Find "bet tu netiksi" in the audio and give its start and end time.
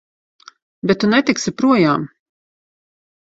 0.91-1.53